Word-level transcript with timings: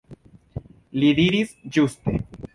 Li 1.03 1.11
diris 1.21 1.53
ĝuste. 1.77 2.17